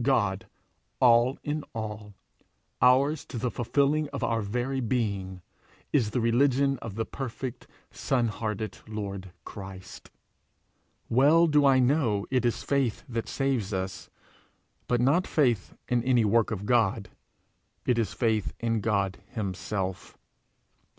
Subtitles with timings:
[0.00, 0.46] God,
[1.00, 2.14] all and in all,
[2.80, 5.42] ours to the fulfilling of our very being,
[5.92, 10.10] is the religion of the perfect, son hearted Lord Christ.
[11.10, 14.08] Well do I know it is faith that saves us
[14.88, 17.10] but not faith in any work of God
[17.84, 20.16] it is faith in God himself.